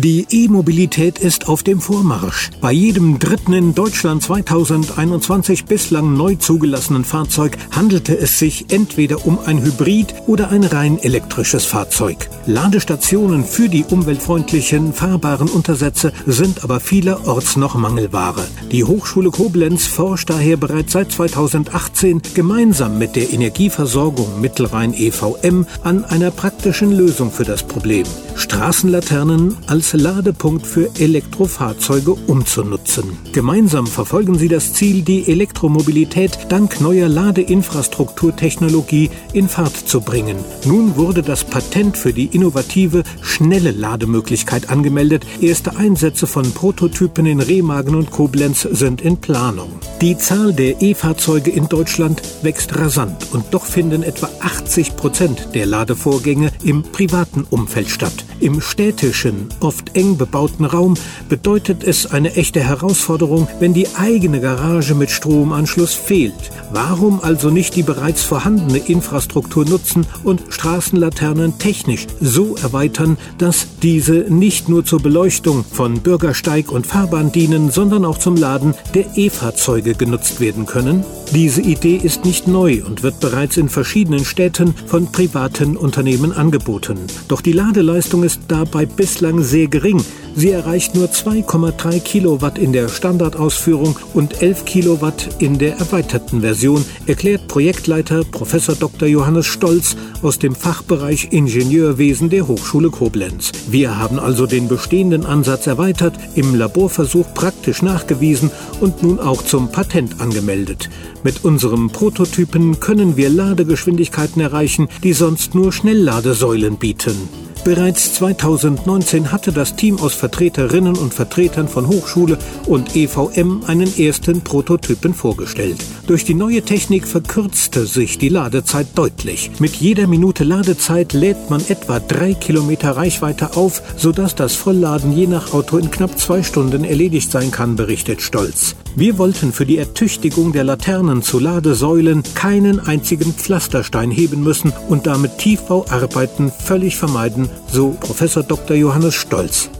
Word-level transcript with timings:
Die 0.00 0.26
E-Mobilität 0.30 1.18
ist 1.18 1.48
auf 1.48 1.62
dem 1.62 1.78
Vormarsch. 1.78 2.48
Bei 2.62 2.72
jedem 2.72 3.18
dritten 3.18 3.52
in 3.52 3.74
Deutschland 3.74 4.22
2021 4.22 5.66
bislang 5.66 6.16
neu 6.16 6.34
zugelassenen 6.36 7.04
Fahrzeug 7.04 7.58
handelte 7.72 8.16
es 8.16 8.38
sich 8.38 8.72
entweder 8.72 9.26
um 9.26 9.38
ein 9.44 9.62
Hybrid 9.62 10.14
oder 10.26 10.48
ein 10.48 10.64
rein 10.64 10.98
elektrisches 10.98 11.66
Fahrzeug. 11.66 12.30
Ladestationen 12.46 13.44
für 13.44 13.68
die 13.68 13.84
umweltfreundlichen 13.84 14.94
fahrbaren 14.94 15.50
Untersätze 15.50 16.14
sind 16.26 16.64
aber 16.64 16.80
vielerorts 16.80 17.56
noch 17.56 17.74
Mangelware. 17.74 18.46
Die 18.70 18.84
Hochschule 18.84 19.30
Koblenz 19.30 19.86
forscht 19.86 20.30
daher 20.30 20.56
bereits 20.56 20.92
seit 20.92 21.12
2018 21.12 22.22
gemeinsam 22.32 22.96
mit 22.96 23.14
der 23.14 23.30
Energieversorgung 23.30 24.40
Mittelrhein 24.40 24.94
EVM 24.94 25.66
an 25.82 26.06
einer 26.06 26.30
praktischen 26.30 26.92
Lösung 26.92 27.30
für 27.30 27.44
das 27.44 27.62
Problem. 27.62 28.06
Straßenlaternen 28.36 29.58
als 29.66 29.81
Ladepunkt 29.92 30.66
für 30.66 30.90
Elektrofahrzeuge 30.98 32.12
umzunutzen. 32.12 33.18
Gemeinsam 33.32 33.86
verfolgen 33.86 34.38
sie 34.38 34.48
das 34.48 34.72
Ziel, 34.72 35.02
die 35.02 35.28
Elektromobilität 35.28 36.38
dank 36.48 36.80
neuer 36.80 37.08
Ladeinfrastrukturtechnologie 37.08 39.10
in 39.32 39.48
Fahrt 39.48 39.76
zu 39.76 40.00
bringen. 40.00 40.36
Nun 40.64 40.96
wurde 40.96 41.22
das 41.22 41.44
Patent 41.44 41.96
für 41.96 42.12
die 42.12 42.26
innovative, 42.26 43.02
schnelle 43.22 43.72
Lademöglichkeit 43.72 44.70
angemeldet. 44.70 45.26
Erste 45.40 45.76
Einsätze 45.76 46.26
von 46.26 46.50
Prototypen 46.52 47.26
in 47.26 47.40
Remagen 47.40 47.94
und 47.94 48.10
Koblenz 48.10 48.62
sind 48.62 49.02
in 49.02 49.16
Planung. 49.16 49.70
Die 50.00 50.16
Zahl 50.16 50.52
der 50.52 50.80
E-Fahrzeuge 50.80 51.50
in 51.50 51.68
Deutschland 51.68 52.22
wächst 52.42 52.76
rasant 52.76 53.28
und 53.32 53.44
doch 53.50 53.64
finden 53.64 54.02
etwa 54.02 54.28
80 54.40 54.96
Prozent 54.96 55.48
der 55.54 55.66
Ladevorgänge 55.66 56.50
im 56.62 56.82
privaten 56.82 57.44
Umfeld 57.50 57.88
statt. 57.88 58.24
Im 58.42 58.60
städtischen, 58.60 59.46
oft 59.60 59.94
eng 59.94 60.16
bebauten 60.16 60.64
Raum 60.64 60.94
bedeutet 61.28 61.84
es 61.84 62.10
eine 62.10 62.34
echte 62.34 62.58
Herausforderung, 62.58 63.46
wenn 63.60 63.72
die 63.72 63.86
eigene 63.94 64.40
Garage 64.40 64.96
mit 64.96 65.12
Stromanschluss 65.12 65.94
fehlt. 65.94 66.50
Warum 66.72 67.20
also 67.20 67.50
nicht 67.50 67.76
die 67.76 67.84
bereits 67.84 68.24
vorhandene 68.24 68.78
Infrastruktur 68.78 69.64
nutzen 69.64 70.08
und 70.24 70.42
Straßenlaternen 70.48 71.58
technisch 71.58 72.08
so 72.20 72.56
erweitern, 72.56 73.16
dass 73.38 73.68
diese 73.80 74.26
nicht 74.28 74.68
nur 74.68 74.84
zur 74.84 75.00
Beleuchtung 75.00 75.64
von 75.64 76.00
Bürgersteig 76.00 76.72
und 76.72 76.84
Fahrbahn 76.84 77.30
dienen, 77.30 77.70
sondern 77.70 78.04
auch 78.04 78.18
zum 78.18 78.34
Laden 78.34 78.74
der 78.92 79.16
E-Fahrzeuge 79.16 79.94
genutzt 79.94 80.40
werden 80.40 80.66
können? 80.66 81.04
Diese 81.34 81.62
Idee 81.62 81.96
ist 81.96 82.26
nicht 82.26 82.46
neu 82.46 82.82
und 82.84 83.02
wird 83.02 83.20
bereits 83.20 83.56
in 83.56 83.70
verschiedenen 83.70 84.22
Städten 84.22 84.74
von 84.74 85.10
privaten 85.10 85.78
Unternehmen 85.78 86.30
angeboten. 86.30 86.98
Doch 87.26 87.40
die 87.40 87.52
Ladeleistung 87.52 88.22
ist 88.22 88.42
dabei 88.48 88.84
bislang 88.84 89.42
sehr 89.42 89.68
gering. 89.68 90.04
Sie 90.34 90.50
erreicht 90.50 90.94
nur 90.94 91.08
2,3 91.08 92.00
Kilowatt 92.00 92.58
in 92.58 92.72
der 92.72 92.88
Standardausführung 92.88 93.98
und 94.14 94.42
11 94.42 94.64
Kilowatt 94.64 95.28
in 95.38 95.58
der 95.58 95.76
erweiterten 95.76 96.40
Version, 96.40 96.84
erklärt 97.06 97.48
Projektleiter 97.48 98.24
Prof. 98.24 98.52
Dr. 98.78 99.08
Johannes 99.08 99.46
Stolz 99.46 99.96
aus 100.22 100.38
dem 100.38 100.54
Fachbereich 100.54 101.28
Ingenieurwesen 101.32 102.30
der 102.30 102.48
Hochschule 102.48 102.90
Koblenz. 102.90 103.52
Wir 103.68 103.98
haben 103.98 104.18
also 104.18 104.46
den 104.46 104.68
bestehenden 104.68 105.26
Ansatz 105.26 105.66
erweitert, 105.66 106.14
im 106.34 106.54
Laborversuch 106.54 107.34
praktisch 107.34 107.82
nachgewiesen 107.82 108.50
und 108.80 109.02
nun 109.02 109.20
auch 109.20 109.42
zum 109.42 109.70
Patent 109.70 110.20
angemeldet. 110.20 110.88
Mit 111.24 111.44
unserem 111.44 111.90
Prototypen 111.90 112.80
können 112.80 113.16
wir 113.16 113.28
Ladegeschwindigkeiten 113.28 114.40
erreichen, 114.40 114.88
die 115.02 115.12
sonst 115.12 115.54
nur 115.54 115.72
Schnellladesäulen 115.72 116.78
bieten. 116.78 117.28
Bereits 117.64 118.14
2019 118.14 119.30
hatte 119.30 119.52
das 119.52 119.76
Team 119.76 120.00
aus 120.00 120.14
Vertreterinnen 120.14 120.96
und 120.96 121.14
Vertretern 121.14 121.68
von 121.68 121.86
Hochschule 121.86 122.36
und 122.66 122.96
EVM 122.96 123.62
einen 123.68 123.96
ersten 123.96 124.40
Prototypen 124.40 125.14
vorgestellt. 125.14 125.76
Durch 126.08 126.24
die 126.24 126.34
neue 126.34 126.62
Technik 126.62 127.06
verkürzte 127.06 127.86
sich 127.86 128.18
die 128.18 128.30
Ladezeit 128.30 128.88
deutlich. 128.96 129.52
Mit 129.60 129.76
jeder 129.76 130.08
Minute 130.08 130.42
Ladezeit 130.42 131.12
lädt 131.12 131.50
man 131.50 131.64
etwa 131.68 132.00
drei 132.00 132.34
Kilometer 132.34 132.96
Reichweite 132.96 133.56
auf, 133.56 133.80
sodass 133.96 134.34
das 134.34 134.56
Vollladen 134.56 135.16
je 135.16 135.28
nach 135.28 135.54
Auto 135.54 135.76
in 135.76 135.92
knapp 135.92 136.18
zwei 136.18 136.42
Stunden 136.42 136.82
erledigt 136.82 137.30
sein 137.30 137.52
kann, 137.52 137.76
berichtet 137.76 138.22
Stolz. 138.22 138.74
Wir 138.94 139.16
wollten 139.16 139.52
für 139.52 139.64
die 139.64 139.78
Ertüchtigung 139.78 140.52
der 140.52 140.64
Laternen 140.64 141.22
zu 141.22 141.38
Ladesäulen 141.38 142.22
keinen 142.34 142.78
einzigen 142.78 143.32
Pflasterstein 143.32 144.10
heben 144.10 144.42
müssen 144.42 144.72
und 144.88 145.06
damit 145.06 145.38
Tiefbauarbeiten 145.38 146.52
völlig 146.52 146.96
vermeiden, 146.96 147.48
so 147.68 147.90
Prof. 148.00 148.18
Dr. 148.46 148.74
Johannes 148.74 149.14
Stolz. 149.14 149.70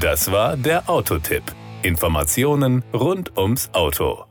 Das 0.00 0.30
war 0.30 0.56
der 0.56 0.88
Autotipp. 0.88 1.42
Informationen 1.82 2.84
rund 2.92 3.36
ums 3.36 3.70
Auto. 3.72 4.24